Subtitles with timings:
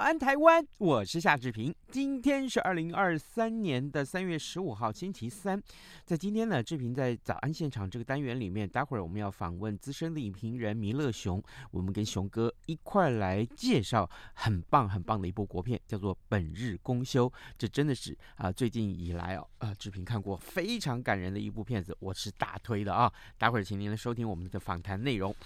[0.00, 0.66] 早安，台湾！
[0.78, 1.74] 我是夏志平。
[1.90, 5.62] 今天是二零二三年的三月十五号，星期三。
[6.06, 11.42] 在今天呢，志平在早安现场这个单元里面，待会儿我们要访问资深的影评人弥勒熊。
[11.70, 17.28] 我们跟熊哥一块来介绍很棒很棒的一部国片，叫做《本日公休》。
[17.58, 23.12] 这真的是啊、最近以来哦，啊、志平看过非常感人的一部片子，我是大推的啊。
[23.36, 25.36] 待会儿请您来收听我们的访谈内容。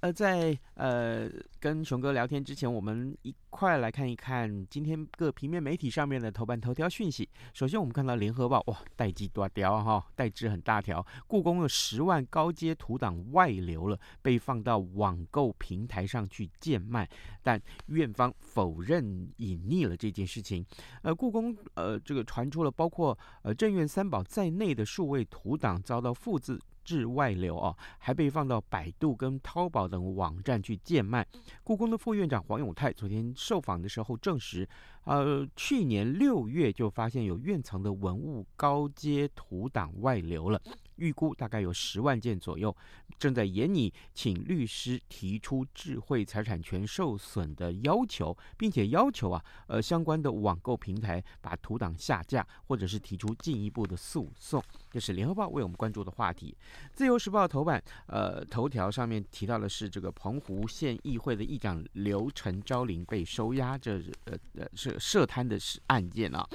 [0.00, 7.28] 呃，在呃跟熊哥聊天之前，我们一块来看一看今天各平面媒体上面的头版头条讯息。
[7.52, 11.06] 首先，我们看到《联合报》哇，代机大条哈，代志很大条。
[11.26, 17.06] 故宫有十万高阶图档外流了，被放到网购平台上去贱卖，
[17.42, 19.04] 但院方否认
[19.36, 20.64] 隐匿了这件事情。
[21.02, 26.58] 呃，故宫呃这个传出了包括呃镇院三宝在内的数位图档遭到复制。
[26.84, 31.26] 至外流啊，还被放到百度跟淘宝等网站去贱卖。
[31.62, 34.68] 故宫的副院长黄永泰昨天受访的时候证实，
[35.04, 40.60] 呃，去年六月就发现有院藏的文物高阶图档外流了。
[40.96, 42.76] 预估大概有十万件左右，
[43.18, 54.62] 正在研拟请律师提出智慧财产权受损的要求，并且要求啊，呃，相关的网购平台把图档下架，或者是提出进一步的诉讼。
[54.90, 56.54] 这是联合报为我们关注的话题。
[56.92, 66.46] 自由时报头版，呃，头条上面提到的是这个澎湖县议会的议长刘陈昭林被收押，这呃呃是涉贪的是案件啊。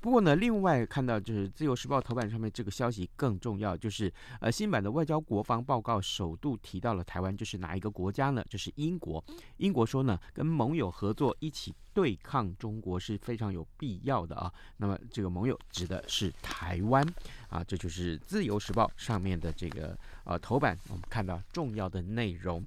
[0.00, 8.42] 不过呢，另外看到就是《自由时报》头版上面这个消息更重要，就是呃新版的外交国防报告首度提到了台湾，就是哪一个国家呢？
[8.48, 9.22] 就是英国。
[9.58, 14.50] 英国说呢，跟盟友合作一起对抗中国是非常有必要的啊。
[14.78, 17.06] 那么这个盟友指的是台湾
[17.50, 22.64] 啊，这就是《自由时报》上面的这个呃头版，我们看到重要的内容。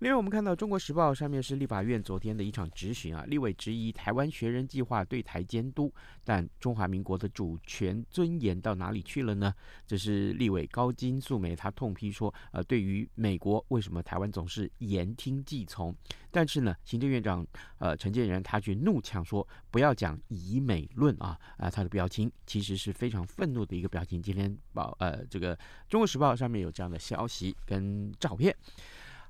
[0.00, 5.92] 另外，我们看到《中国时报》上面是立法院昨天的一场质询啊，立委质疑台湾学人计划对台监督，
[6.24, 9.54] 但中华民国的主权尊严到哪里去了呢？
[9.86, 15.94] 这是立委高金素梅她痛批说，呃，对于美国为什么台湾总是言听计从？
[16.30, 17.46] 但是呢，行政院长
[17.78, 24.20] 呃陈建仁他却怒呛说，不要讲以美论啊啊，他的表情其实是非常愤怒的一个表情。
[24.20, 25.56] 今天报呃这个
[25.88, 28.54] 《中国时报》上面有这样的消息跟照片。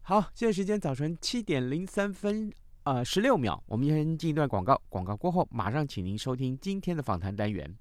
[0.06, 3.62] 好，现在时间早晨七点零三分，呃，十六秒。
[3.64, 7.74] 我们先进一段广告，广告过后马上请您收听今天的访谈单元。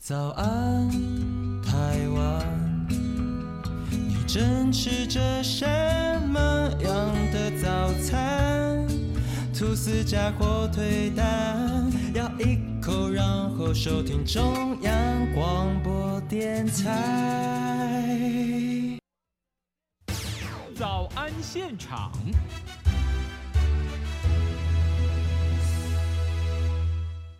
[0.00, 0.90] 早安，
[1.62, 2.86] 台湾，
[3.88, 5.64] 你正吃着什
[6.26, 8.84] 么样的早餐？
[9.56, 13.24] 吐司加火腿蛋，咬一口，然
[13.56, 17.76] 后收听中央广播电台。
[20.78, 22.12] 早安现场。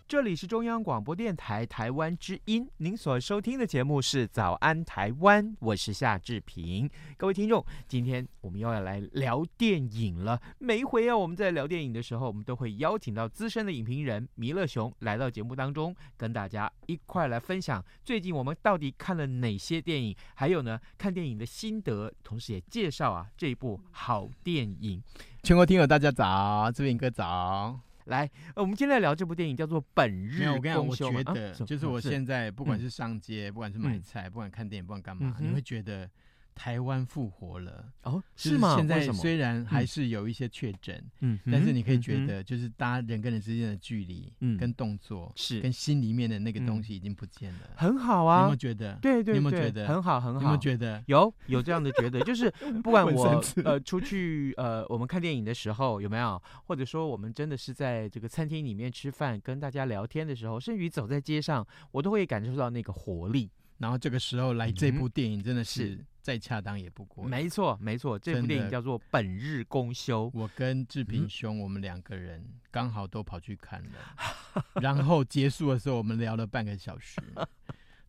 [0.08, 6.88] 这里是中央广播电台台湾之音，您所收听的节目是《早安台湾》，我是夏志平。
[7.16, 10.40] 各位听众，今天我们又要来聊电影了。
[10.60, 25.02] 每一回啊，我们在聊电影的时候，我们都会邀请到资深的影评人弥勒熊来到节目当中，跟大家一块来分享最近我们到底看了哪些电影，还有呢，看电影的心得，同时也介绍啊这一部好电影。
[25.42, 27.85] 全国听友大家早，志平哥早。
[28.06, 30.44] 来，呃，我们今天来聊这部电影，叫做《本日公休》。
[30.44, 36.10] 没有，我跟你讲，我觉得、啊、就是我现在不管是上街，嗯、不管是买菜，不管看电影，不管干嘛，嗯、你会觉得。
[36.56, 38.74] 台湾复活了哦，是吗？
[38.76, 48.38] 现在虽然还是有一些确诊，嗯，但是你可以觉得，就是大家人跟人之间的距离，嗯，跟动作是跟心里面的那个东西已经不见了，很好啊。
[48.38, 48.98] 你有没有觉得？
[49.02, 50.40] 对对，有没有觉得很好很好？
[50.40, 52.20] 有没有觉得有有这样的觉得？
[52.22, 52.50] 就是
[52.82, 63.50] 不管我呃出去呃我们看电影的时候有没有，或者说我们真的是在这个餐厅里面吃饭跟大家聊天的时候，甚至于走在街上，我都会感受到那个活力。
[63.78, 66.02] 然后这个时候来这部电影真的是。
[66.26, 67.24] 再恰当也不过。
[67.24, 70.26] 没错，没错，这部电影叫做《本日公休》。
[70.34, 77.20] 我跟志平兄，我们两个人刚好都跑去看了，然后结束的时候，我们聊了半个小时。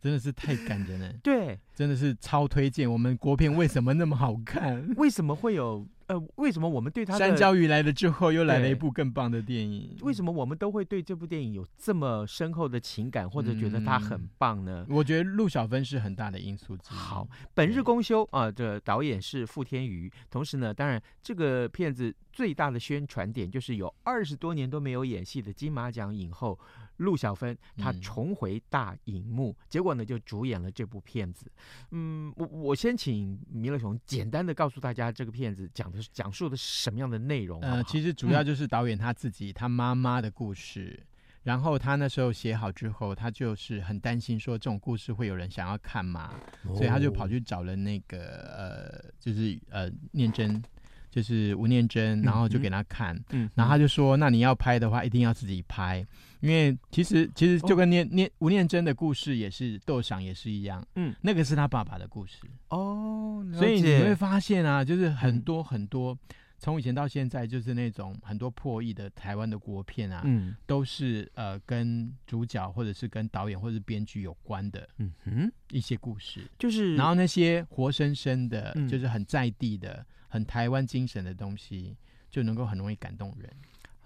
[0.02, 1.14] 真的是太感人了。
[1.22, 2.92] 对，真的是超推荐。
[2.92, 4.90] 我们国片为什么那么好看？
[4.98, 5.88] 为什么会有？
[6.08, 9.98] 呃，为什么我们对他的山椒鱼来了之后，又来了一部更棒的电影？
[10.02, 14.86] 为什么我们都会对这部电影有这么深厚的情感，或者觉得它很棒呢？
[14.88, 16.98] 嗯、我觉得陆小芬是很大的因素之一。
[16.98, 20.10] 好，本日公休啊，这、呃、导演是傅天余。
[20.30, 26.58] 同时呢，当然这个片子最大的宣传点就是有二十多年都没有演戏的金马奖影后。
[26.98, 31.52] 陆小芬她重回大荧幕，嗯，结果呢就主演了这部片子。
[31.92, 37.76] 嗯，我我先请弥勒熊简单的告诉大家这个片子讲的讲述的是什么样的内容好好？
[37.76, 41.02] 呃，其实主要就是导演他自己，嗯、他妈妈的故事。
[41.44, 46.34] 然后他那时候写好之后，他就是很担心说这种故事会有人想要看嘛，
[46.66, 48.20] 哦，所以他就跑去找了那个
[48.58, 50.62] 呃，就是呃念真。
[51.10, 56.06] 就是吴念真，然后就给他看，嗯，嗯，然后他就说：“那你要拍的话，一定要自己拍，
[56.40, 62.38] 因为其实其实就跟念念吴念真的故事也是斗赏也是一样，嗯，那个是他爸爸的故事。
[62.70, 66.18] 哦，所以你会发现啊，就是很多很多，
[66.58, 81.96] 从以前到现在，就是那种很多破译的台湾的国片啊，嗯，都是呃跟主角或者是跟导演或者是编剧有关的，嗯哼，一些故事，就是然后那些活生生的，就是很在地的。”很台湾精神的东西，
[82.30, 83.50] 就能够很容易感动人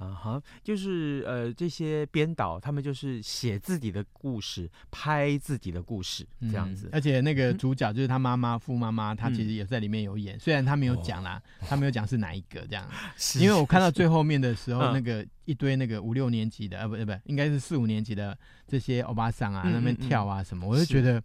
[0.02, 0.42] 啊哈！
[0.64, 6.88] 就是呃，这些编导他们就是写自己的故事，拍自己的故事这样子。
[6.88, 12.90] 嗯、而且那个主角就是他妈妈，傅妈妈，她其实也在里面有演，嗯、虽然她没有讲啦，哦、他没有讲是哪一个这样。
[13.40, 18.36] 因为我看到最后面的时 候，那个一堆那个五六年级的，呃、啊，不不，应该是四五年级的
[18.68, 21.22] 这些欧巴桑啊，那边跳啊什么，我就觉得。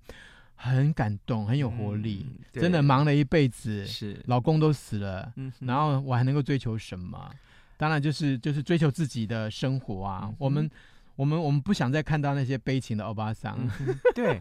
[0.59, 7.31] 很感动，很有活力，嗯、真的忙了一辈子，是老公都死了，嗯，然后我还能够追求什么？
[7.77, 10.21] 当然就是就是追求自己的生活啊。
[10.25, 10.71] 嗯、我们
[11.15, 14.41] 我们我们不想再看到那些悲情的欧巴桑，嗯、对。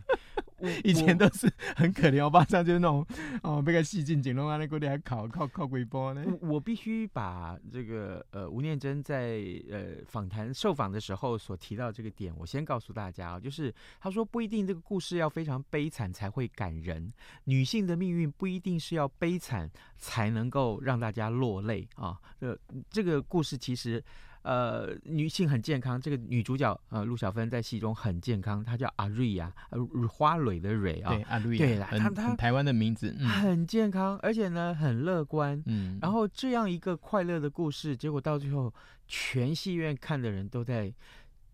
[0.83, 3.05] 以前都是很可怜，欧巴桑就是那种
[3.43, 6.23] 哦，被个戏精整容啊，那个里还考靠靠鬼波呢。
[6.41, 17.11] 我必须把这个呃吴念真在呃访谈受访的时候所提到这个点，我先告诉大家啊，就是他说不一定这个故事要非常悲惨才会感人，
[17.43, 22.17] 女性的命运不一定是要悲惨才能够让大家落泪啊。
[22.39, 22.57] 呃，
[22.89, 24.03] 这个故事其实。
[24.45, 25.99] 呃，女性很健康。
[25.99, 38.71] 这个女主角呃，陆小芬在戏中很健康，她叫阿瑞呀，呃，花蕊的蕊啊，对，阿瑞，对啦，她她台湾的名字，嗯，很健康，而且呢很乐观，嗯，然后这样一个快乐的故事，结果到最后，
[39.07, 40.93] 全戏院看的人都在，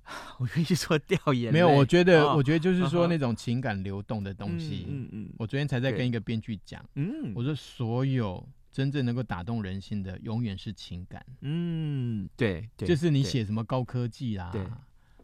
[0.39, 1.51] 我跟你说掉眼泪。
[1.51, 8.45] 没有，我觉得，哦、我觉得就是说那种情感流动的东西，嗯嗯，嗯，我昨天才在跟一个编剧讲，嗯，我说所有。
[8.71, 11.25] 真正能够打动人心的，永远是情感。
[11.41, 14.65] 嗯，对，对就是你写什么高科技啦，对，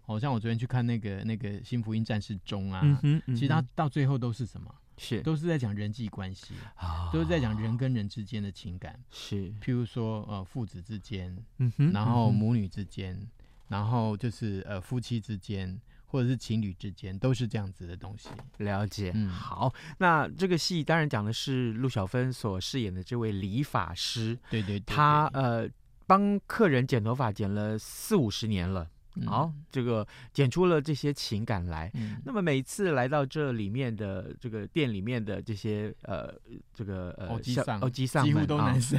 [0.01, 4.73] 好像我昨天去看那个那个《新福音战士》中啊，嗯嗯、其实它到最后都是什么？
[4.97, 8.99] 是都是在讲人际关系，哦，都是在讲人跟人之间的情感。
[9.11, 13.27] 是，譬如说呃父子之间，嗯哼，然后母女之间，嗯，
[13.67, 15.79] 然后就是呃夫妻之间。
[16.07, 18.29] 或者是情侣之间都是这样子的东西。
[18.57, 25.69] 了解，嗯，好，那这个戏当然讲的是陆小芬所饰演的这位理发师，对对，对，他呃
[26.05, 31.91] 帮客人剪头发剪了四五十年了，嗯、好，这个剪出了这些情感来。
[31.93, 36.33] 嗯、那么每次来到这里面的这个店里面的这些呃
[36.73, 38.97] 这个呃欧吉桑，欧吉桑几乎都男生。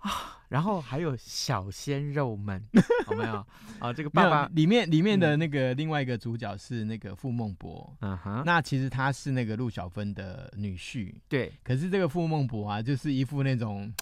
[0.00, 2.62] 啊 然后还有小鲜肉们，
[3.10, 3.44] 有没有
[3.80, 3.92] 啊？
[3.92, 11.52] 这个爸爸里面里面的那个另外一个主角是那个傅孟博，嗯哼，那其实他是那个陆小芬的女婿，对。
[11.64, 13.92] 可是这个傅孟博啊，就是一副那种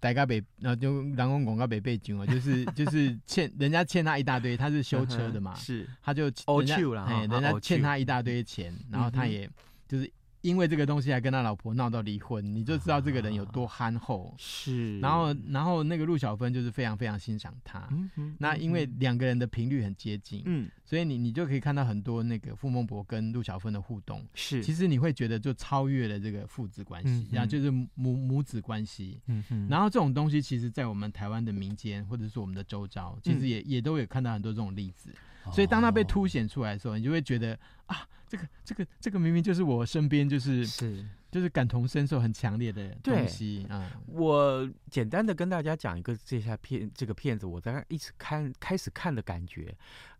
[0.00, 9.46] 大家北，然后就南宫广告北背景哦，就是就是欠人家欠他一大堆，他是修车的嘛，是，他就人家哎，人家欠他一大堆钱，然后他也
[9.86, 10.10] 就是。
[10.42, 14.34] 因为这个东西还跟他老婆闹到离婚，你就知道这个人有多憨厚。
[14.36, 17.88] 是，然后，然后那个陆小芬就是非常非常欣赏他。
[17.92, 18.36] 嗯嗯。
[18.38, 24.26] 那因为两个人的频率很接近，嗯，所以你你就可以看到很多那个傅孟博跟陆小芬的互动。
[24.34, 29.20] 是，其实你会觉得就超越了这个父子关系，然后就是母母子关系。
[29.28, 29.68] 嗯哼。
[29.68, 35.10] 然后这种东西，其实在我们台湾的民间或者是我们的周遭，其实也也都有看到很多这种例子。
[35.50, 43.90] 所以当它被凸显出来的时候，你就会觉得啊，这个这个这个明明就是我身边就是是就是感同身受很强烈的东西啊。
[43.94, 49.74] 嗯、我简单的跟大家讲一个这下片这个片子，我大概一直看开始看的感觉，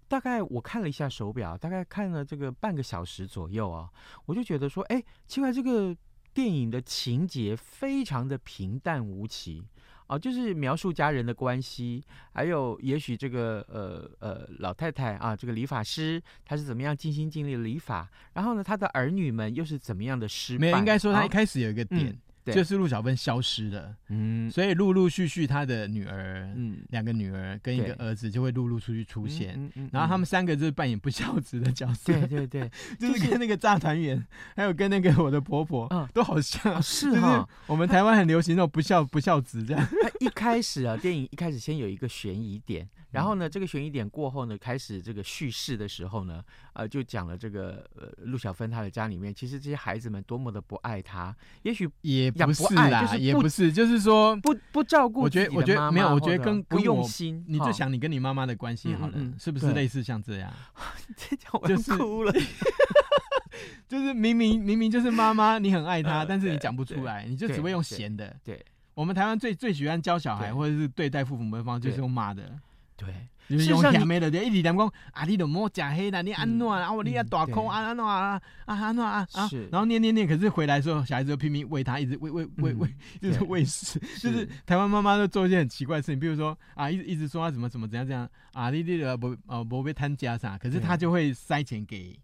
[0.08, 3.88] 大概我看了一下手表，大概看了这个半个小时左右啊，
[4.26, 5.96] 我就觉得说，哎，奇怪，这个
[6.34, 9.62] 电影的情节非常的平淡无奇。
[10.06, 20.60] 哦，就是描述家人的关系，还有也许这个呃呃老太太啊，这个理发师他是怎么样尽心尽力的理发，然后呢，他的儿女们又是怎么样的失败？
[20.60, 22.18] 没有，应该说他一开始有一个点。
[22.46, 39.88] 就是陆小芬消失了，嗯，所以陆陆续续他的女儿，嗯，两个女儿跟一个儿子就会陆陆续续出现，嗯嗯，然后他们三个就是扮演不孝子的角色，对对对， 就是跟那个炸团圆，还有跟那个我的婆婆，都好像，是哈，我们台湾很流行那种不孝不孝子这样。
[40.02, 42.88] 他一开始啊，电影一开始先有一个悬疑点。
[43.12, 46.42] 然后呢，这个悬疑点过后呢，开始这个叙事的时候呢，
[46.72, 55.20] 呃，就讲了这个呃，陆小芬她的家里面，其实这些孩子们多么的不爱她，也许也不是啦，就是也不是，就是说不不照顾。
[55.20, 57.44] 我觉得，我觉得没有，我觉得跟不用心。
[57.46, 60.52] 你就想你跟你妈妈的关系好了，是不是类似像这样？
[61.68, 62.32] 就是哭了，
[63.86, 68.34] 就是明明明明就是妈妈，你很爱她，但是你讲不出来，你就只会用嫌的。
[68.42, 68.64] 对，
[68.94, 72.58] 我们台湾最最喜欢教小孩或者是对待父母的方式，就是用骂的。
[73.04, 74.06] 对，就是用甜
[74.46, 74.76] 一直讲
[75.12, 79.26] 啊，你都莫假黑的，你安诺啊，我你要大哭啊，安诺啊，啊安诺啊？
[79.32, 92.18] 啊，然后念念念，可是回来的时候，小孩子就拼命喂他，一直喂喂喂喂，就是喂食，就是台湾妈妈都做一些很奇怪的事情，比如说啊，一直一直说他怎么怎么怎样怎样啊，你你的不呃不被贪家啥，可是他就会塞钱给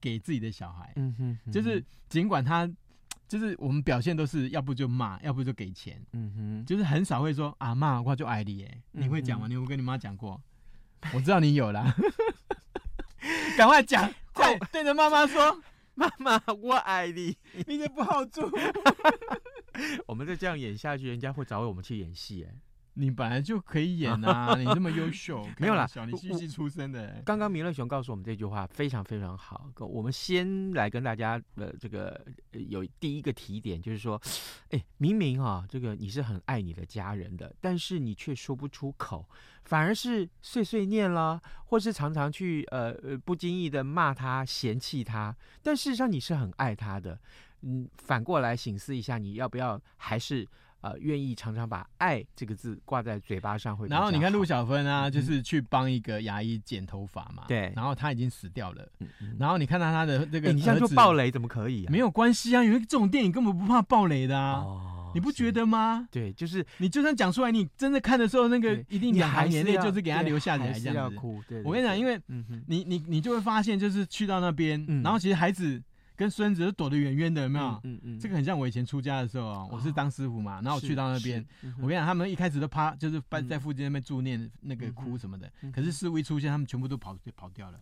[0.00, 2.70] 给自己的小孩，嗯哼，就是尽管他。
[3.32, 9.46] 就是我们表现都是要不就骂，要不就给钱，嗯哼，就是很少会说啊骂的话就爱你，耶，你会讲吗？
[9.48, 10.38] 你有没有跟你妈讲过？
[11.14, 11.94] 我知道你有啦，
[13.56, 15.62] 赶快讲， 快对着妈妈说，
[15.94, 17.34] 妈妈我爱你，
[17.66, 18.50] 你也不好做，
[20.06, 22.54] 我们再这样演下去，人家会找我们去演戏，哎。
[22.94, 24.54] 你本来就可以演啊！
[24.54, 27.22] 你这么优秀， 没有啦，你戏剧出身的。
[27.24, 29.70] 刚刚弥勒熊告诉我们这句话非常非常好。
[29.78, 32.20] 我们先来跟大家呃，这个
[32.50, 34.20] 有第一个提点，就是说，
[34.70, 39.26] 哎，明明啊，这个你是很爱你的家人的，但是你却说不出口，
[39.64, 47.18] 反而是碎碎念啦，或是常常去呃呃不经意的骂他、嫌弃他，但事实上你是很爱他的。
[47.62, 50.46] 嗯，反过来醒思一下，你要不要还是？
[50.82, 53.86] 呃，愿意常常把“爱”这个字挂在嘴巴上会。
[53.88, 57.44] 然后你看陆小芬啊，嗯、就是去帮一个牙医剪头发嘛。
[57.48, 57.72] 对。
[57.74, 58.86] 然后他已经死掉了。
[58.98, 61.90] 嗯嗯、然后你看到他的这个，你这样就爆雷怎么可以啊？
[61.90, 64.54] 没有关系啊，因为这种电影根本不怕暴雷的啊。
[64.58, 65.12] 哦。
[65.14, 66.08] 你不觉得吗？
[66.10, 71.16] 对，就是你就算讲出来，你真的看的时候，那个一定两行眼泪就是给他流下来这样子。
[71.16, 71.40] 哭。
[71.48, 71.62] 对。
[71.64, 72.20] 我跟你讲，因为
[72.66, 75.80] 你你你就会发现，就是去到那边，嗯、然后其实孩子。
[76.22, 77.80] 跟孙子都躲得远远的，有没有？
[77.82, 81.44] 嗯嗯，这个很像我以前出家的时候啊，我是当师傅嘛，然后我去到那边，
[81.78, 87.80] 我跟你讲，他们一开始都趴，就是在在附近那边助念那个哭什么的，可是师傅一出现，他们全部都跑跑掉了，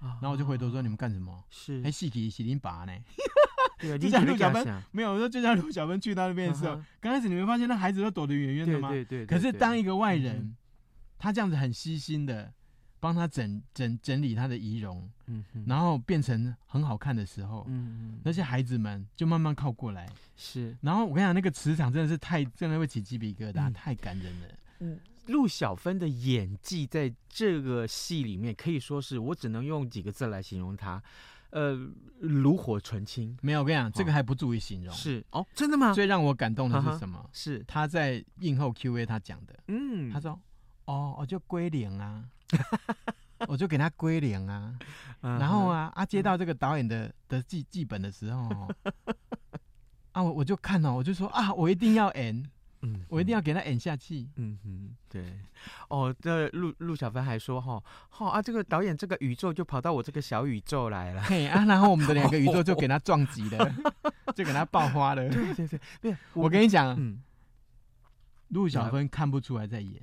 [0.00, 2.92] 然后我就回头说：“你们干什么？”是，还，戏体喜林拔呢？
[3.78, 8.88] 对，就像陆小芬没有，我说就像陆小芬去到那边的时候，刚开始你们发现那孩子都躲得远远的吗？
[8.88, 9.26] 对对。
[9.26, 10.56] 可是当一个外人，
[11.18, 12.52] 他这样子很细心的。
[13.02, 20.76] 帮他整整整理他的仪容，嗯，然后变成很好看的时候，嗯嗯，那些孩子们就慢慢靠过来，是。
[20.82, 24.46] 然后我跟你讲，那个磁场真的是太，真的会起鸡皮疙瘩，嗯、太感人了。
[24.78, 31.02] 嗯，陆小芬的演技在这个戏里面可以说是我只能用几个字来形容她，
[31.50, 31.76] 呃，
[32.20, 33.36] 炉火纯青。
[33.42, 34.94] 没有，我跟你讲，这个还不足以形容。
[34.94, 35.92] 是哦，真的吗？
[35.92, 37.18] 最让我感动的是什么？
[37.18, 40.40] 啊、是他在映后 Q&A 他讲的，嗯，他说。
[40.84, 42.24] 哦，我就归零啊，
[43.48, 44.72] 我就给他归零啊，
[45.20, 48.48] 然后啊，啊接到这个导演的的剧剧本的时候，
[50.12, 52.48] 啊我我就看了，我就说啊，我一定要演，
[52.82, 55.40] 嗯，我一定要给他演下去，嗯哼，对，
[55.88, 63.74] 哦，这陆陆小芬还说哈，好啊，这个导演这个宇宙就跑到我这个小宇宙来了，嘿啊，然后我们的两个宇宙就给他撞击了，
[64.36, 67.20] 就给他爆花了，对对对，对，我跟你讲，嗯，
[68.48, 70.00] 陆小芬看不出来在演。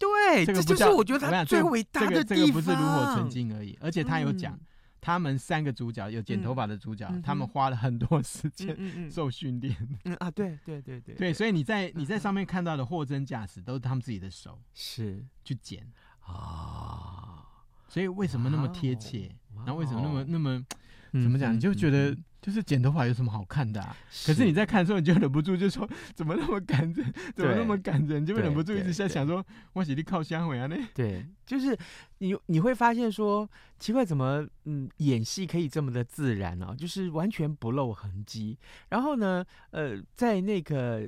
[0.00, 2.24] 对，这个就是我觉得他最伟大的地方。
[2.24, 4.58] 这个这个不是炉火纯青而已，而且他有讲，
[4.98, 9.76] 他们三个主角有剪头发的主角，他们花了很多时间受训练。
[10.06, 15.86] 嗯啊，对对对对对，所以你在你在上面看到的货真价实，都是他们自己的手是去剪
[16.20, 17.44] 啊。
[17.86, 19.30] 所以为什么那么贴切？
[19.58, 20.64] 然后为什么那么那么
[21.12, 21.54] 怎么讲？
[21.54, 22.16] 你就觉得。
[22.40, 23.96] 就是剪头发有什么好看的啊？
[24.26, 29.44] 可是你在看的时候，你就忍不住就说怎么那么感人，怎么那么感人， 就会忍不住一直在想说，
[29.74, 30.76] 我喜力靠香味啊呢？
[30.94, 31.76] 对，就是
[32.18, 38.58] 你你会发现说奇怪，怎么嗯演戏可以这么的自然哦，就是完全不露痕迹。
[38.88, 41.06] 然后呢，呃，在那个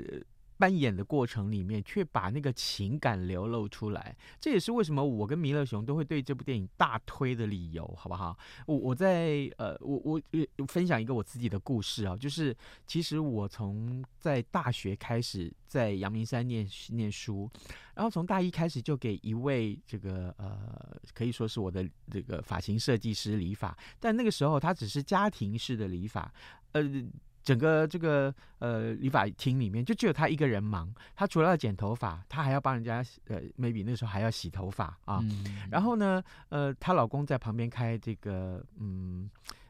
[0.62, 4.16] 扮演的过程里面，却把那个情感流露出来。
[4.38, 8.38] 这也是为什么我跟弥勒熊都会对这部电影大推的理由，好不好？
[8.66, 10.22] 我我在呃，我我
[10.68, 17.50] 分享一个我自己的故事啊，就是其实我从在大学开始在阳明山念念书，
[17.96, 26.32] 然后从大一开始就给一位这个呃，可以说是我的这个发型设计师理发，但那个时候他只是家庭式的理发，
[26.70, 27.04] 呃。
[27.42, 35.20] 整个这个呃理发厅里面就只有他一个人忙，他除了要剪头发，他还要帮人家呃 maybe 那时候还要洗头发啊。
[35.22, 39.28] 嗯、然后呢，呃，她老公在旁边开这个嗯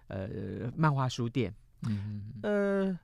[0.09, 0.29] 呃
[0.77, 1.55] 漫画书店，
[1.89, 2.99] 嗯呃。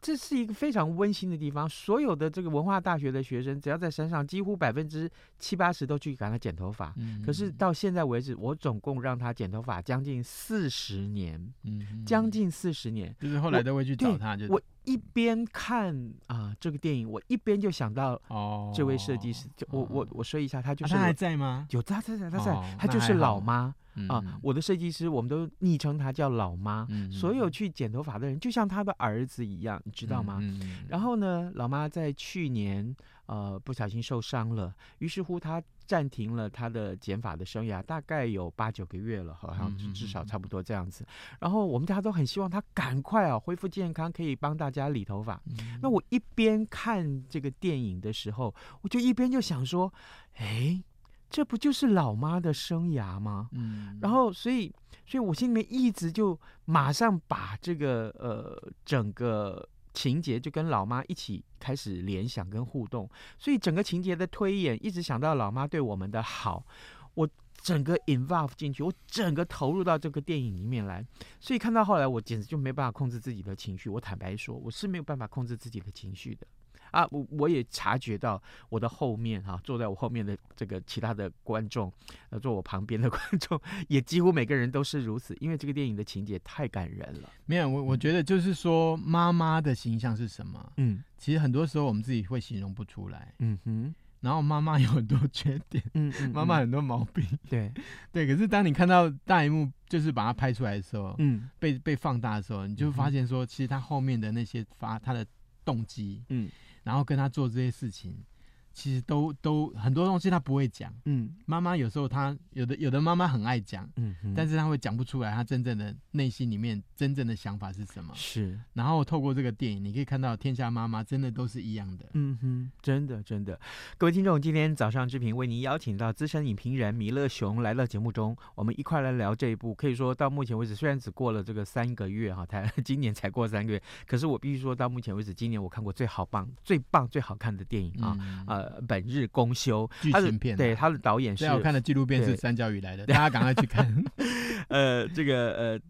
[0.00, 1.68] 这是一个非常温馨的地方。
[1.68, 6.92] 所有的这个文化大学的学生，只要在山上，几乎百分之七八十都去给他剪头发。
[6.96, 13.14] 嗯、可是到现在为止，我总共让他剪头发将近四十年，嗯、将近四十年。
[13.18, 15.94] 就是后来都会去找他，就我一边看
[16.26, 21.66] 啊、呃、这个电影，我一边就想到哦，这位设计师，哦、就我我我说一下，他就是、啊、他还在吗？
[21.70, 23.74] 有他在在他在，他就是老妈。
[24.08, 26.86] 啊，我的设计师，我们都昵称他叫老妈。
[26.90, 30.40] 嗯、所有去剪头发的人，就像他的儿子一样，你知道吗？
[30.88, 32.94] 然后呢，老妈在去年
[33.26, 41.04] 呃不小心受伤了，于是乎她暂停了她的剪发的生涯，大概有八九个月了，好像至少差不多这样子。
[41.04, 45.40] 嗯、然后我们大家都很希望她赶快啊恢复健康，可以帮大家理头发。
[45.46, 49.92] 嗯、那我一边看这个电影的时候，我就一边就想说，
[50.34, 50.82] 哎。
[51.30, 53.48] 这不就是老妈的生涯吗？
[53.52, 54.70] 嗯，然后所以，
[55.06, 63.08] 所以我心里面一直就马上把这个呃整个情节就跟老妈一起开始联想跟互动，
[63.38, 66.66] 所以整个情节的推演一直想到老妈对我们的好，
[67.14, 67.28] 我
[67.62, 71.06] 整个 involve 进去，我整个投入到这个电影里面来，
[71.38, 76.46] 所以看到后来我简直就没办法控制自己的情绪，我坦白说，我是没有办法控制自己的情绪的。
[76.90, 81.92] 啊，我我也察觉到我的后面哈、啊，坐在我后面的这个其他的观众，
[82.30, 87.30] 呃，坐我旁边的 观众，也几乎每个人都是如此，因为这个电影的情节太感人了。
[87.46, 90.72] 没有，我我觉得就是说，妈妈的形象是什么？
[90.76, 93.34] 嗯，其实很多时候我们自己会形容不出来。
[93.38, 97.24] 嗯哼，然后妈妈有很多缺点，嗯，嗯，妈妈很多毛病。
[97.48, 97.72] 对
[98.12, 105.26] 对，可是当你看到大荧幕，就是把它拍出来的时候，嗯，被被放大的时候，你就发现说，其实他后面的那些发他的
[105.64, 106.50] 动机，嗯。
[106.82, 108.24] 然后跟他做这些事情。
[108.72, 118.58] 其实都都很多东西他不会讲，嗯，妈妈有时候他有的有的妈妈很爱讲，嗯哼，但是他会讲不出来他真正的内心里面真正的想法是什么，是。
[118.74, 123.58] 然后透过这个电影，你可以看到天下妈妈真的都是一样的，嗯哼，真的真的。
[123.98, 129.74] 各位听众，今天早上志平为您邀请到资深影评人弥勒熊来到节目中，我们一块来聊这一部。
[129.74, 144.04] 可以说到目前为止，虽然只过了这个三个月哈，才今年才过三个月，可是我必须说到目前为止，今年我看过最好棒、最棒、最好看的电影啊，嗯、呃，本日公休剧情片，对他的导演是最好看的纪录片是三角鱼来的， 大家赶快去看。
[144.68, 145.80] 呃，这个呃。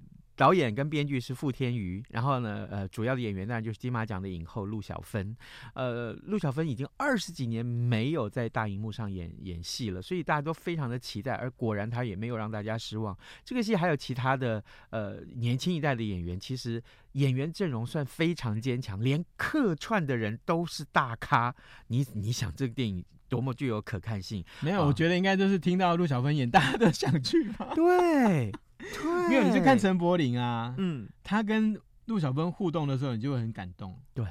[0.41, 5.37] 导演跟编剧是傅天瑜，然后呢，呃，主要的演员当然就是金马奖的影后陆小芬。
[5.75, 11.35] 呃，陆小芬已经二十几年没有在大荧幕上演演戏了，所以大家都非常的期待。
[11.35, 13.15] 而果然，她也没有让大家失望。
[13.45, 21.55] 这个戏还有其他的呃年轻一代的演员，其实演员阵容算非常坚强，连客串的人都是大咖。
[21.89, 24.43] 你你想，这个电影多么具有可看性？
[24.63, 27.75] 没有，啊、我觉得应该就是听到陆小芬演，大家都想去吧。
[27.75, 28.51] 对。
[28.81, 33.99] 对，因为你去看陈柏霖啊，嗯，他跟陆小芬互动的时候，你就会很感动。
[34.15, 34.25] 对，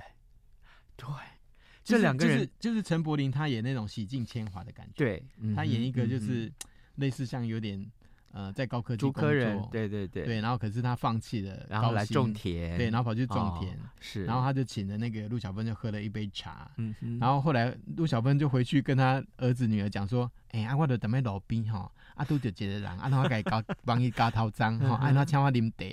[0.96, 1.08] 对，
[1.84, 4.94] 这两个人就是陈柏霖，他演那种洗尽铅华的感觉。
[4.96, 5.24] 对，
[5.56, 6.52] 他演一个就是
[6.96, 7.84] 类似像有点
[8.32, 21.92] 呃，在高科技工作，对对对，对，然后可是他放弃了，然后来种田，对，然后跑去种田，是，然后他就请了那个陆小芬，就喝了一杯茶，嗯，然后后来陆小芬就回去跟他儿子女儿讲说，哎，啊，我的等妹老兵哈。
[22.16, 25.86] 啊，拄着一个人，啊，然后给搞帮伊加头章，哈，啊，他请我啉茶，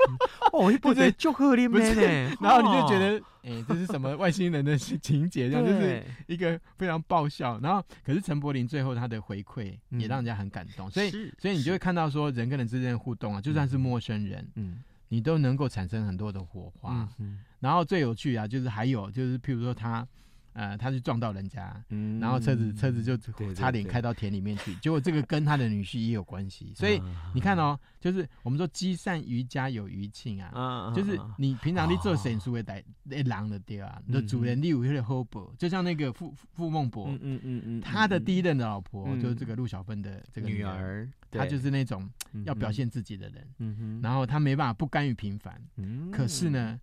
[0.50, 5.50] 哦，不是就喝啉呢，然后你就觉得，哎，这是什么外星人的情节？
[5.50, 7.60] 这样就是一个非常爆笑。
[7.60, 17.06] 然后，可是陈柏霖最后他的回馈也让人家很感动，所以，所以你就会看到说，人跟人之间的互动啊，就算是陌生人，嗯，你都能够产生很多的火花。
[17.18, 20.06] 嗯然后最有趣啊，就是还有就是，譬如说他。
[20.54, 23.16] 呃，他就撞到人家，嗯、然后车子车子就
[23.54, 27.02] 差点开到田里面去，对对对，结果这个跟他的女婿也有关系，所以
[27.34, 32.82] 你看哦，就是我们说积善于家有余庆啊，啊就是你平常你做神书会带
[33.26, 42.08] 狼的对啊，你的主人你有些厚薄，就像那个傅傅孟博，嗯嗯嗯嗯，他的第一任的老婆就是这个陆小芬的这个女儿，嗯、她就是那种
[42.44, 46.78] 要表现自己的人，然后他没办法不甘于平凡，嗯，可是呢。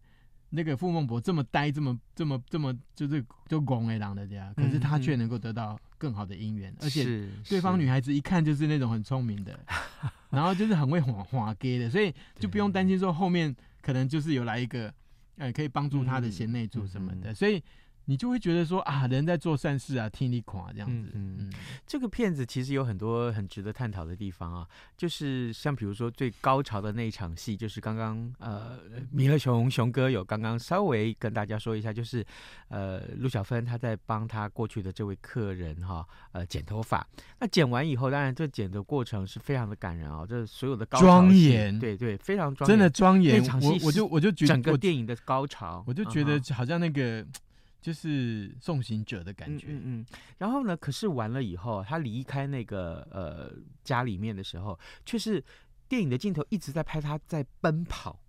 [0.51, 9.59] 那个傅孟博这么呆，这么这么这么就是就拱哎狼的这样，可是他却能够得到更好的姻缘，而且对方女孩子一看就是那种很聪明的，
[10.29, 14.93] 然后就是很会滑滑给的，所以就不用担心说后面可能就是有来一个，
[15.37, 17.63] 呃，可以帮助他的贤内助什么的，所以。
[18.05, 21.11] 你就会觉得说啊，人在做善事啊，听你垮这样子。
[21.13, 21.53] 嗯嗯，
[21.85, 28.79] 这个片子其实有很多很值得探讨的地方啊，就是像比如说最高潮的那一场戏，就是刚刚呃，
[29.11, 32.25] 米勒熊熊哥有刚刚稍微跟大家说一下，就是
[32.69, 37.05] 呃，陆小芬她在帮她过去的这位客人哈，呃，剪头发。
[37.39, 43.39] 那剪完以后，当然这剪的过程是非常的感人啊，这所有的高庄严，对对，非常庄严，真的庄严。
[43.39, 47.25] 那场戏我我就我就觉得整个电影的高潮，我就觉得好像那个。
[47.81, 50.05] 就是送行者的感觉，嗯，嗯，嗯，
[50.37, 53.51] 然后呢，可是完了以后，他离开那个呃
[53.83, 55.43] 家里面的时候，却是
[55.89, 58.19] 电影的镜头一直在拍他在奔跑。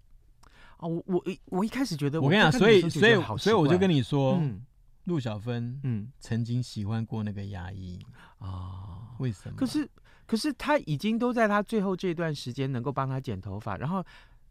[0.78, 4.64] 啊，我我一我一开始觉得，我跟你讲，所以所以所以我就跟你说，嗯，
[5.04, 8.00] 陆小芬嗯曾经喜欢过那个牙医
[8.38, 9.56] 啊，哦，为什么？
[9.56, 9.86] 可是
[10.26, 14.02] 可是他已经都在他最后这段时间能够帮他剪头发，然后。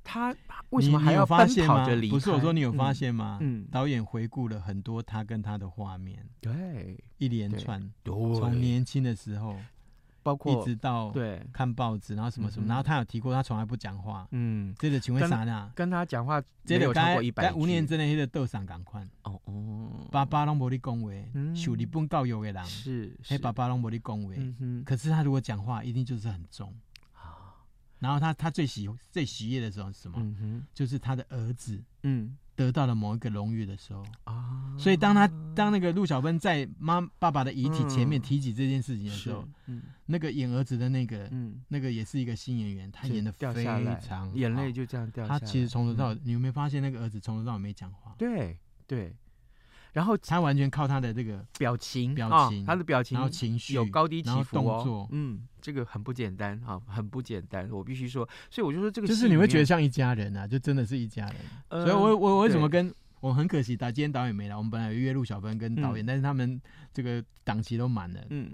[0.03, 0.35] 他
[0.71, 2.13] 为什么还要奔跑着离开？
[2.13, 3.37] 不是我说，你有发现吗？
[3.41, 9.55] 嗯，导演回顾了很多他跟他的画面，对，一连串，从年轻的时候，
[10.23, 11.41] 包括一直到对。
[11.51, 15.71] 看报纸，然后什么什么，然后他有提过他从来不讲话，嗯，这个请问啥呢？
[15.75, 17.51] 跟他讲话这个超过一百。
[17.53, 19.05] 五年之内，那个豆上赶快。
[19.23, 21.09] 哦哦，爸爸拢无你讲话，
[21.55, 24.33] 受日本教育的人是，嘿，爸爸拢无你讲话，
[24.85, 26.73] 可是他如果讲话，一定就是很重。
[28.01, 30.17] 然后他他最喜最喜悦的时候是什么？
[30.19, 34.75] 嗯哼，就是他的儿子，嗯，得到了某一个荣誉的时候啊。
[34.77, 43.63] 所以当他当那个陆小芬在妈爸爸的遗体前面提起这件事情的时候，嗯，那个演儿子的那个，嗯，那个也是一个新演员，他演的非
[44.01, 45.39] 常，眼泪就这样掉下来。
[45.39, 48.15] 他其实从头到尾，你有没有发现那个儿子从头到尾没讲话？
[48.17, 49.15] 对对。
[49.93, 61.85] 然后他完全靠他的这个表情，表情，他的表情，然后情绪有高低起伏，动作，嗯，这个很不简单啊，很不简单，我必须说，所以我就说这个就是你会觉得像一家人啊，就真的是一家人。
[61.85, 66.61] 所以我我为什么跟我很可惜，但今天导演没来，我们本来有约陆小芬跟导演，但是他们
[66.93, 68.19] 这个档期都满了。
[68.29, 68.51] 嗯，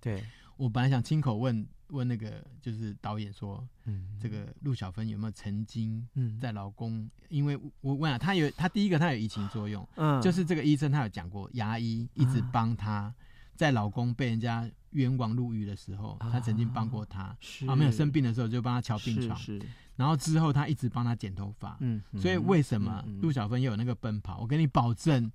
[0.00, 0.22] 对，
[0.56, 1.66] 我本来想亲口问。
[1.90, 6.06] 问那个就是导演说，嗯，这个陆小芬有没有曾经
[6.40, 7.08] 在老公？
[7.28, 13.14] 因为我问啊，他有他第一个他有移情作用，嗯，就是这个医生他有讲过，牙医一直帮他，
[13.54, 19.60] 在老公被人家冤枉入狱的时候，他曾经帮过他，啊，没有生病的时候就帮他瞧病床，是，
[19.96, 24.38] 然后之后他一直帮他剪头发，嗯，所以为什么陆小芬又有那个奔跑？
[24.40, 25.30] 我跟你保证，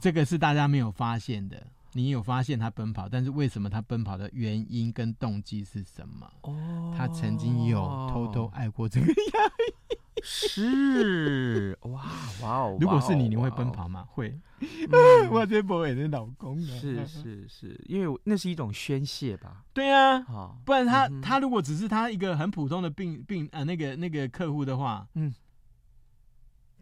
[0.00, 1.66] 这个是大家没有发现的。
[1.96, 6.30] 你有发现他奔跑，但是为什么他奔跑的原因跟动机是什么？
[6.42, 7.80] 哦，他曾经有
[8.12, 12.04] 偷偷爱过这个牙医，是哇
[12.42, 12.76] 哇哦！
[12.78, 14.06] 如果是你，你会奔跑吗？
[14.10, 14.38] 会，
[15.32, 16.66] 我这不会是老公啊。
[16.78, 19.64] 是是是，因为那是一种宣泄吧？
[19.72, 25.34] 对啊，不然他他如果只是他一个很普通的病病啊，那个那个客户的话，嗯，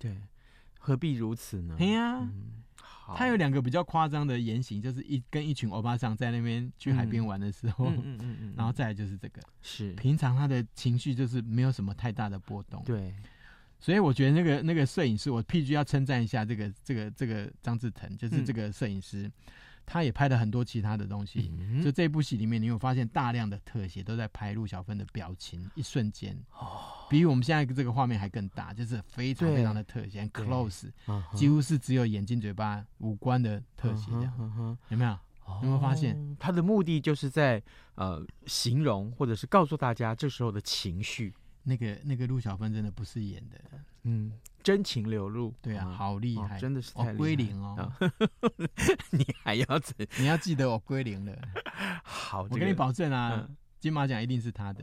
[0.01, 0.23] 对，
[0.81, 1.77] 何必如此呢？
[1.79, 2.29] 对呀。
[3.17, 9.93] 他有两个比较夸张的言行，就是一跟一群欧巴桑在那边去海边玩的时候，嗯嗯嗯嗯，然后再来就是这个，是。
[9.93, 13.15] 平常他的情绪就是没有什么太大的波动，对，
[13.79, 19.31] 所以我觉得那个那个摄影师，我必须要称赞一下这个这个这个张志腾，就是这个摄影师。
[19.87, 30.91] 他也拍了很多其他的东西，嗯、就这部戏里面，你有发现大量的特写都在拍陆小芬的表情，一瞬间，哦，比我们现在这个画面还更大，就是非常非常的特写，close，
[31.35, 35.19] 几乎是只有眼睛、嘴巴、五官的特写，这样，嗯嗯、有没有？
[35.63, 36.37] 有没有发现？
[36.41, 37.63] 他的目的就是在
[37.97, 41.35] 呃形容或者是告诉大家这时候的情绪。
[41.67, 43.59] 那个那个陆小芬真的不是演的，
[44.03, 44.31] 嗯，
[44.65, 47.93] 真情流露，对啊，好厉害，真的是太归零哦，
[49.13, 49.95] 你还要怎？
[50.19, 51.37] 你要记得我归零了，
[52.03, 53.47] 好，我跟你保证啊，
[53.79, 54.83] 金马奖一定是他的，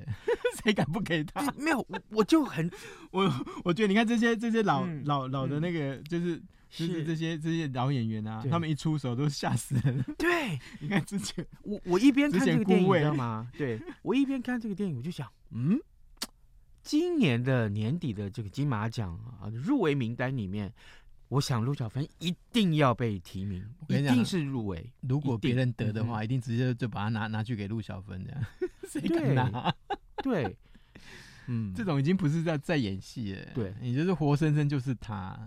[0.63, 1.41] 谁敢不给他？
[1.57, 2.69] 没有，我就很，
[3.09, 3.23] 我
[3.63, 6.37] 我觉得你看这些这些老老老的那个，就是
[6.69, 9.99] 就是这些这些老演员啊，他们一出手都吓死人。
[10.15, 13.49] 对，你看之前我我一边看这个电影，你知道吗？
[13.57, 15.79] 对，我一边看这个电影，我就想，嗯。
[16.83, 20.71] 今年的年底的这个金马奖啊，入围名单里面，
[21.29, 24.91] 我想陆小芬一定要被提名，一定是入围。
[25.01, 28.43] 如果别人得的话，一定，一定直接就把它拿拿去给陆小芬这样
[28.89, 29.73] 谁敢拿？
[30.23, 30.57] 对，对
[31.47, 35.37] 嗯，这种已经不是在在演戏了，对，你就是活生生就是他。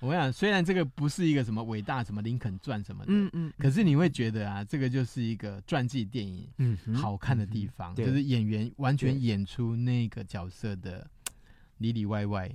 [0.00, 11.08] 我想，虽然这个不是一个什么伟大什么林肯传什么的，嗯嗯，可是你会觉得啊，这个就是一个传记电影，嗯，好看的地方就是演员完全演出那个角色的
[11.78, 12.50] 里里外外，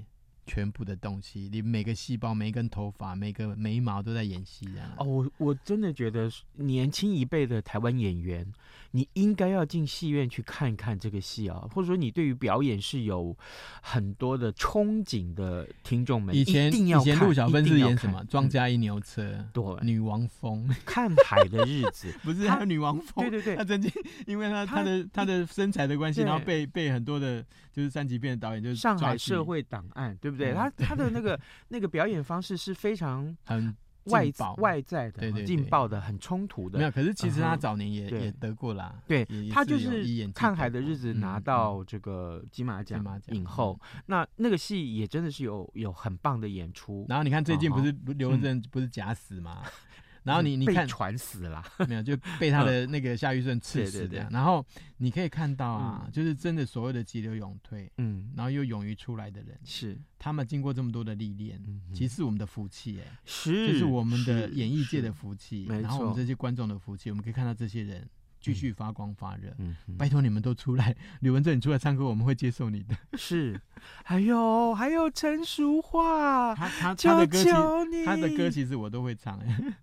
[0.46, 4.90] 全部的东西，你每个细胞、每一根头发、每个眉毛都在演戏这样。
[4.98, 8.46] 哦，我我真的觉得年轻一辈的台湾演员，
[8.92, 13.36] 你应该要进戏院去看看这个戏啊，或者说你对于表演是有
[13.82, 18.24] 很多的憧憬的听众们，以前一定要看，以前陆小芬是演什么？
[18.26, 23.30] 庄家一牛车，嗯、对，女王风，看海的日子， 不是还有女王风？
[23.30, 23.92] 对对对，她曾经
[24.26, 30.52] 因为她她的她的身材的关系，然后被被很多的就是三级片的导演就是上海社会档案，对不对？
[30.52, 33.76] 嗯、他他的那个那个表演方式是非常 很。
[34.06, 34.26] 外
[34.58, 36.80] 外在的，对对，劲爆的，很冲突的。
[36.80, 39.00] 没有，可是其实他早年也也得过啦。
[39.06, 40.04] 对，他就是
[40.34, 43.80] 《看海的日子》拿到这个金马奖影后。
[44.08, 47.06] 那那个戏也真的是有有很棒的演出。
[47.08, 49.62] 然后你看最近不是刘文正不是假死吗？
[50.24, 54.28] 然后你你看传死了，没有就被他的那个夏玉顺刺死的。
[54.30, 54.64] 然后
[54.98, 61.60] 你可以看到啊，就是真的所谓的急流勇退，嗯，然后又勇于出来的人，是他们经过这么多的历练，
[61.94, 68.08] 其实是我们的福气哎，是，就是我们的演艺界的福气，然后我们这些观众的福气，我们可以看到这些人
[68.40, 69.52] 继续发光发热。
[69.58, 72.96] 嗯，拜托你们都出来，刘文正你出来唱歌，我们会接受你的。
[73.18, 73.60] 是，
[74.04, 79.74] 还有还有陈淑桦，他他他的歌其他的歌其实我都会唱哎。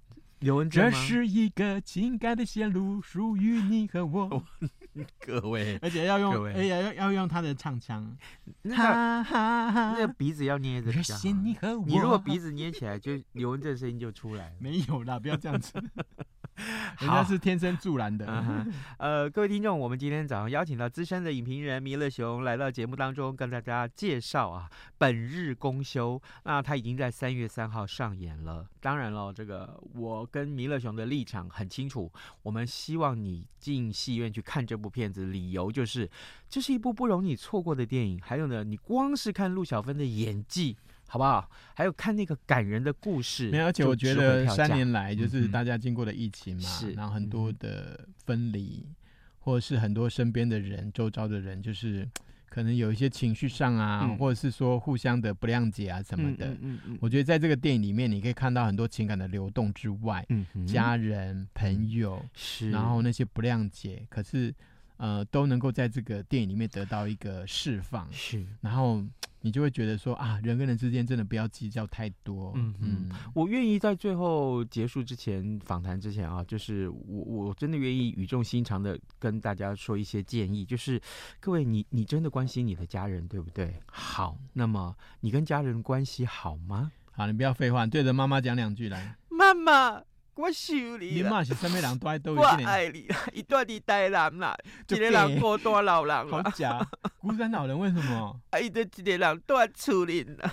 [0.40, 0.90] 刘文正吗？
[0.90, 4.44] 这是一个情感的线路，属于你和我。
[5.24, 8.16] 各位，而且要用，哎呀，要要用他的唱腔，
[8.74, 10.90] 哈哈哈，那个鼻子要捏着。
[11.87, 14.57] 你如果鼻子捏起来，就刘文正声音就出来了。
[14.59, 15.72] 没有啦，不要这样子。
[17.00, 18.26] 人家是天生助燃的。
[18.98, 24.68] 呃，各位听众，我们今天早上邀请到资深的影评人弥勒熊来到节目当中，跟大家介绍啊，
[24.98, 26.20] 本日公休。
[26.44, 28.66] 那他已经在三月三号上演了。
[28.80, 36.08] 当然了，这个我跟弥勒熊的立场很清楚，我们希望你进戏院去看这部片子，理由就是
[36.48, 38.20] 这是一部不容你错过的电影。
[38.20, 40.76] 还有呢，你光是看陆小芬的演技。
[41.10, 41.50] 好不好？
[41.74, 43.50] 还有看那个感人的故事。
[43.50, 48.94] 没有，而且我觉得三年来就是大家经过了疫情嘛，嗯、然后很多的分离，嗯、
[49.38, 52.06] 或者是很多身边的人、周遭的人，就是
[52.50, 56.48] 可能有一些情绪上啊，嗯、或者是说互相的不谅解啊什么的。
[56.48, 64.54] 嗯嗯嗯、我觉得在这个电影里面，你可以看到很多情感的流动之外，嗯嗯、家人、朋友，是，然后那些不谅解，可是
[64.98, 68.06] 呃都能够在这个电影里面得到一个释放。
[68.12, 69.02] 是， 然后。
[69.40, 72.52] 你就会觉得说啊，人跟人之间真的不要计较太多。
[72.56, 81.00] 嗯嗯，我愿意在最后结束之前访谈之前啊，就是我我真的愿意语重心长的跟大家说一些建议，就是
[81.38, 83.80] 各位你你真的关心你的家人对不对？
[83.87, 86.90] 好，那么你跟家人关系好吗？
[87.12, 89.16] 好，你不要废话，对着妈妈讲两句来。
[89.30, 90.02] 妈妈。
[90.38, 91.98] 我想你，你妈是什么人？
[91.98, 94.57] 都爱都我爱你，一段的台南啦，
[94.88, 96.29] 一个人孤单老人。
[96.31, 96.79] 好假，
[97.18, 98.40] 孤单老人为什么？
[98.51, 100.53] 哎，这一个人断处理了。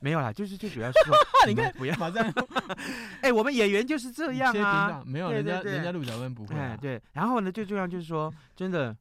[0.00, 1.14] 没有啦，就是最主要是说，
[1.46, 2.28] 你看，不要马上。
[3.22, 6.56] 哎，我们演员就是这样啊，没有人家，人家陆小芬不会。
[6.56, 7.00] 哎，对。
[7.12, 8.96] 然后呢，最重要就是说，真的，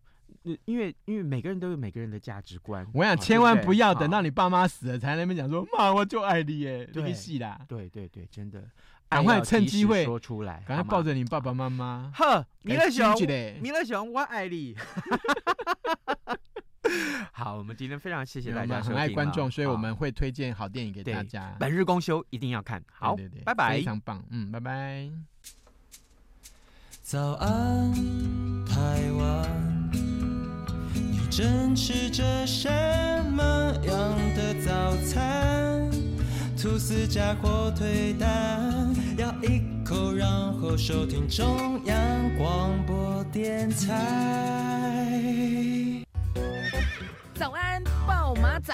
[0.65, 2.85] 因为因为每个人都有每个人的价值观。
[2.93, 7.59] 我想千万不要等到你爸妈死了才那边讲说，妈，我就爱你耶，对，戏啦。
[7.67, 8.63] 对对对，真的。
[9.09, 12.11] 赶快趁机会说出来，赶快抱着你爸爸妈妈。
[12.13, 13.15] 呵，弥勒熊，
[13.61, 14.75] 弥勒熊，我爱你。
[17.31, 21.55] 好，我们今天非常谢谢大家，很爱观众，所以我们会推荐好电影给大家。
[21.59, 23.15] 本日公休一定要看，好，
[23.45, 25.09] 拜拜，非常棒，嗯，拜拜。
[27.01, 27.93] 早安，
[28.65, 29.89] 台湾，
[30.93, 32.69] 你正吃着什
[33.31, 33.43] 么
[33.85, 35.56] 样的早餐？
[36.59, 44.73] 吐司加火腿蛋，咬一口，然后收听中央广播电台。
[47.35, 48.73] 早安，暴马仔。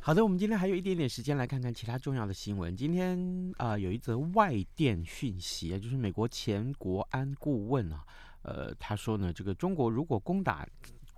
[0.00, 2.76] 好的，我们今天还有一点点时间，来看看其他重要的新闻。
[2.76, 3.16] 今天
[3.58, 8.02] 啊、呃，有一则外电讯息啊，就是美国前国安顾问啊，
[8.42, 10.66] 呃，他说呢，这个中国如果攻打。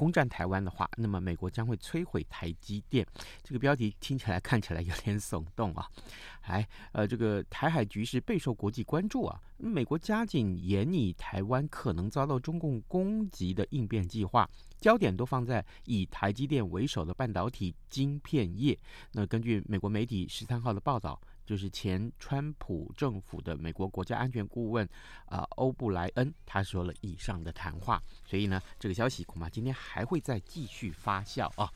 [0.01, 3.07] 攻占台湾的话，那么美国将会摧毁台积电。
[3.43, 5.87] 这个标题听起来看起来有点耸动啊！
[6.41, 9.39] 哎，呃，这个台海局势备受国际关注啊。
[9.59, 14.49] 美国加紧严拟台湾可能遭到中共攻击的应变计划，
[14.81, 18.79] 焦点都放在以台积电为首的半导体晶片业。
[19.13, 21.21] 那根据美国媒体十三号的报道。
[21.51, 24.89] 就是前川普政府的美国国家安全顾问
[25.25, 31.69] 啊，欧、布莱恩，他说了以上的谈话，所以呢，这个消息恐怕今天还会再继续发酵啊。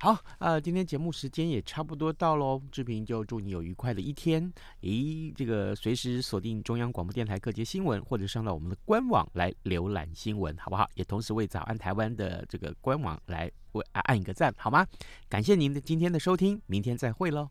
[0.00, 4.50] 好，呃，今天节目时间也差不多到喽，志平就祝你有愉快的一天。
[4.80, 10.88] 咦，这个随时锁定中央广播电台各节新闻，或者上到我们的官网来浏览新闻，好不好？
[10.94, 14.86] 也同时为早安台湾的这个官网来为按一个赞，好吗？
[15.28, 17.50] 感谢您的今天的收听，明天再会喽。